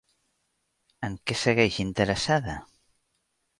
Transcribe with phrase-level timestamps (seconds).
[1.09, 2.59] En què segueix interessada?